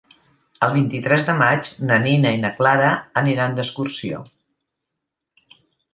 [0.67, 2.89] El vint-i-tres de maig na Nina i na Clara
[3.23, 4.23] aniran d'excursió.